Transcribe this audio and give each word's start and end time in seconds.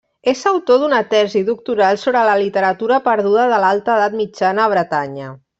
És 0.31 0.39
autor 0.51 0.79
d'una 0.83 1.01
tesi 1.11 1.43
doctoral 1.49 2.01
sobre 2.05 2.25
la 2.29 2.39
literatura 2.41 2.99
perduda 3.11 3.47
de 3.55 3.63
l'Alta 3.65 3.99
edat 4.01 4.21
mitjana 4.23 4.69
a 4.69 4.77
Bretanya. 4.77 5.33